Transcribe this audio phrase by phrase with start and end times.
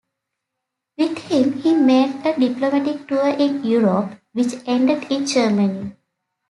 [0.97, 5.93] With him, he made a diplomatic tour in Europe which ended in Germany.